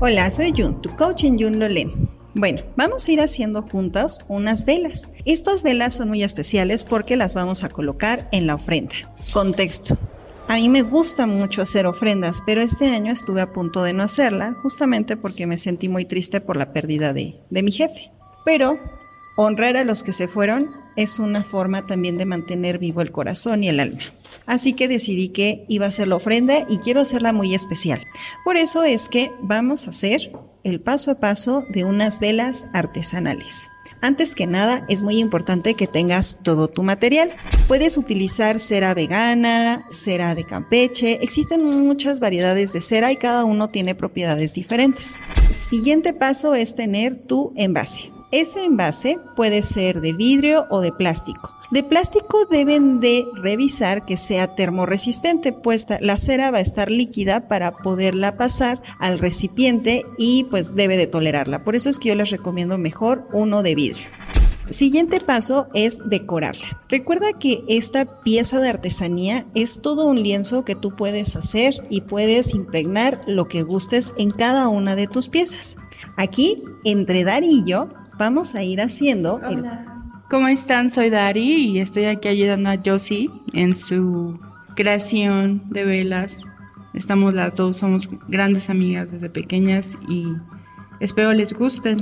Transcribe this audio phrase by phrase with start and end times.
[0.00, 1.90] Hola, soy Jun, tu coach en Jun Lolem.
[2.32, 5.12] Bueno, vamos a ir haciendo juntas unas velas.
[5.24, 8.94] Estas velas son muy especiales porque las vamos a colocar en la ofrenda.
[9.32, 9.98] Contexto.
[10.46, 14.04] A mí me gusta mucho hacer ofrendas, pero este año estuve a punto de no
[14.04, 18.12] hacerla, justamente porque me sentí muy triste por la pérdida de, de mi jefe.
[18.44, 18.78] Pero
[19.36, 23.64] honrar a los que se fueron es una forma también de mantener vivo el corazón
[23.64, 24.02] y el alma.
[24.46, 28.06] Así que decidí que iba a hacer la ofrenda y quiero hacerla muy especial.
[28.44, 30.32] Por eso es que vamos a hacer
[30.64, 33.68] el paso a paso de unas velas artesanales.
[34.00, 37.32] Antes que nada, es muy importante que tengas todo tu material.
[37.66, 41.18] Puedes utilizar cera vegana, cera de campeche.
[41.22, 45.20] Existen muchas variedades de cera y cada uno tiene propiedades diferentes.
[45.50, 48.12] Siguiente paso es tener tu envase.
[48.30, 51.57] Ese envase puede ser de vidrio o de plástico.
[51.70, 57.46] De plástico deben de revisar que sea termoresistente, pues la cera va a estar líquida
[57.46, 61.64] para poderla pasar al recipiente y pues debe de tolerarla.
[61.64, 64.06] Por eso es que yo les recomiendo mejor uno de vidrio.
[64.70, 66.82] Siguiente paso es decorarla.
[66.88, 72.02] Recuerda que esta pieza de artesanía es todo un lienzo que tú puedes hacer y
[72.02, 75.76] puedes impregnar lo que gustes en cada una de tus piezas.
[76.16, 77.88] Aquí, entre Dar y yo,
[78.18, 79.64] vamos a ir haciendo el
[80.30, 80.90] ¿Cómo están?
[80.90, 84.38] Soy Dari y estoy aquí ayudando a Josie en su
[84.76, 86.46] creación de velas.
[86.92, 90.26] Estamos las dos, somos grandes amigas desde pequeñas y
[91.00, 91.96] espero les gusten.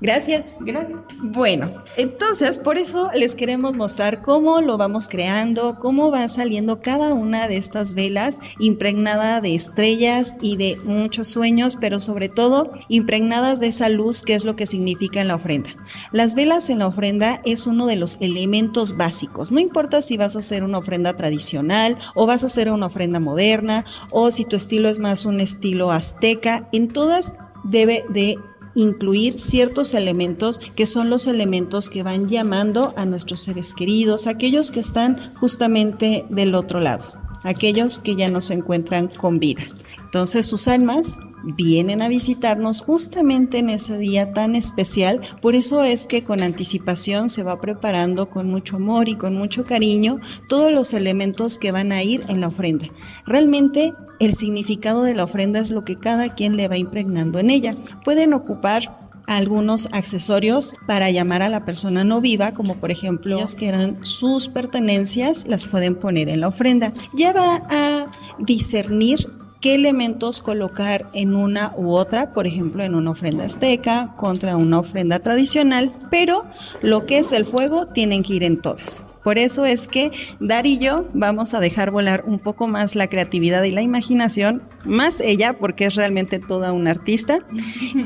[0.00, 0.56] Gracias.
[0.60, 0.98] Gracias.
[1.22, 7.14] Bueno, entonces por eso les queremos mostrar cómo lo vamos creando, cómo va saliendo cada
[7.14, 13.58] una de estas velas impregnada de estrellas y de muchos sueños, pero sobre todo impregnadas
[13.58, 15.70] de esa luz que es lo que significa en la ofrenda.
[16.12, 19.50] Las velas en la ofrenda es uno de los elementos básicos.
[19.50, 23.18] No importa si vas a hacer una ofrenda tradicional o vas a hacer una ofrenda
[23.18, 28.38] moderna o si tu estilo es más un estilo azteca, en todas debe de
[28.78, 34.70] incluir ciertos elementos que son los elementos que van llamando a nuestros seres queridos, aquellos
[34.70, 37.12] que están justamente del otro lado,
[37.42, 39.62] aquellos que ya no se encuentran con vida.
[40.08, 45.20] Entonces sus almas vienen a visitarnos justamente en ese día tan especial.
[45.42, 49.66] Por eso es que con anticipación se va preparando con mucho amor y con mucho
[49.66, 52.86] cariño todos los elementos que van a ir en la ofrenda.
[53.26, 57.50] Realmente el significado de la ofrenda es lo que cada quien le va impregnando en
[57.50, 57.74] ella.
[58.02, 63.56] Pueden ocupar algunos accesorios para llamar a la persona no viva, como por ejemplo los
[63.56, 66.94] que eran sus pertenencias, las pueden poner en la ofrenda.
[67.14, 68.06] Ya va a
[68.38, 69.30] discernir
[69.60, 74.78] qué elementos colocar en una u otra, por ejemplo, en una ofrenda azteca contra una
[74.78, 76.44] ofrenda tradicional, pero
[76.82, 79.02] lo que es el fuego tienen que ir en todas.
[79.28, 83.08] Por eso es que Dar y yo vamos a dejar volar un poco más la
[83.08, 87.40] creatividad y la imaginación, más ella porque es realmente toda una artista,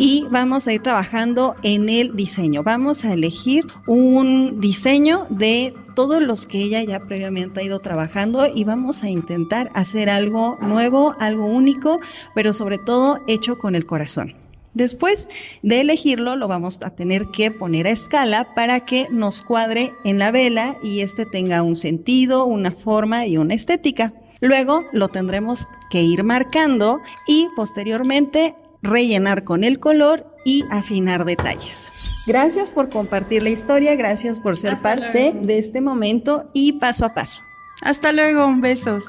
[0.00, 2.64] y vamos a ir trabajando en el diseño.
[2.64, 8.44] Vamos a elegir un diseño de todos los que ella ya previamente ha ido trabajando
[8.52, 12.00] y vamos a intentar hacer algo nuevo, algo único,
[12.34, 14.41] pero sobre todo hecho con el corazón.
[14.74, 15.28] Después
[15.62, 20.18] de elegirlo, lo vamos a tener que poner a escala para que nos cuadre en
[20.18, 24.14] la vela y este tenga un sentido, una forma y una estética.
[24.40, 31.90] Luego lo tendremos que ir marcando y posteriormente rellenar con el color y afinar detalles.
[32.26, 37.14] Gracias por compartir la historia, gracias por ser parte de este momento y paso a
[37.14, 37.42] paso.
[37.82, 39.04] Hasta luego, besos.